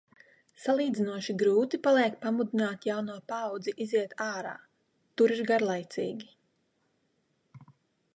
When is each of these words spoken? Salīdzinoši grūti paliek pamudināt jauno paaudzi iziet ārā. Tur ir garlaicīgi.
Salīdzinoši 0.61 1.33
grūti 1.41 1.79
paliek 1.87 2.15
pamudināt 2.23 2.87
jauno 2.89 3.17
paaudzi 3.33 3.75
iziet 3.85 4.15
ārā. 4.29 4.55
Tur 5.21 5.35
ir 5.37 5.45
garlaicīgi. 5.53 6.33